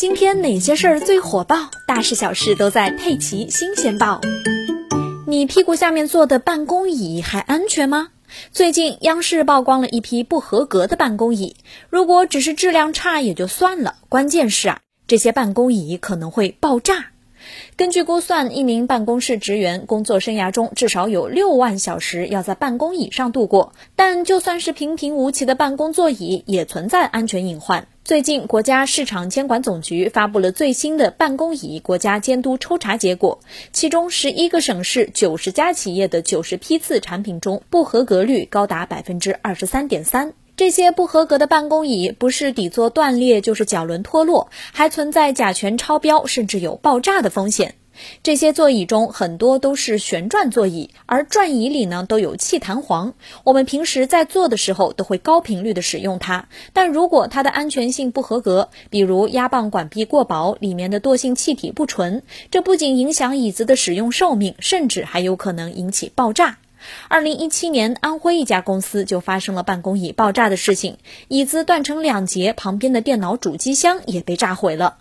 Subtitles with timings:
[0.00, 1.70] 今天哪些事儿最火爆？
[1.86, 4.18] 大事小事都在《佩奇新鲜报》。
[5.26, 8.08] 你屁股下面坐的办公椅还安全吗？
[8.50, 11.54] 最近央视曝光了一批不合格的办公椅，
[11.90, 17.08] 如果只是质量差也就算了，关键是啊，这些办公椅可能会爆炸。
[17.80, 23.72] 根据估算，一名办公室职员工作生涯中至少有六万小时要在办公椅上度过。
[23.96, 27.88] 但就算是平平无奇的办公座椅，也存在安全隐患。
[28.04, 33.40] 最近，国家市场监管总局发布了最新的办公椅国家监督抽查结果，
[33.72, 40.34] 其中十一个省市九十家企业的九十批次产品中，不合格率高达百分之二十三点三。
[40.60, 47.76] 这些不合格的办公椅，不是底座断裂，就是脚轮脱落，还存在甲醛超标，甚至有爆炸的风险。
[48.22, 53.14] 这些座椅中很多都是旋转座椅，而转椅里呢都有气弹簧。
[53.42, 66.58] 我们平时在坐的时候都会高频率的使用它，但如果它的安全性不合格，比如压棒管壁过薄，里面的惰性气体不纯，这不仅影响椅子的使用寿命，甚至还有可能引起爆炸。
[67.08, 74.98] 二零一七年，安徽一家公司就发生了办公椅爆炸的事情，椅子断成两截，旁边的电脑主机箱也被炸毁了。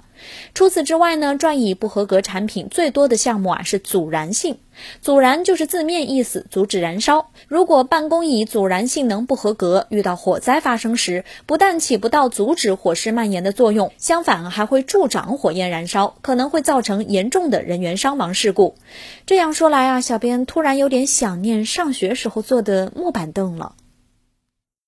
[0.53, 4.58] 除此之外呢，转椅不合格产品最多的项目啊是阻燃性。
[5.02, 7.31] 阻燃就是字面意思，阻止燃烧。
[7.50, 18.76] 如果办公椅阻燃性能不合格，遇到火灾发生时，不但起不到阻止火势蔓延的作用，相反还会助长火焰燃烧，可能会造成严重的人员伤亡事故。
[19.26, 23.76] 这样说来啊，小编突然有点想念上学时候坐的木板凳了。